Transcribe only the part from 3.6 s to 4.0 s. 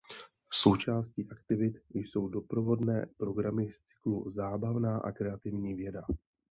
z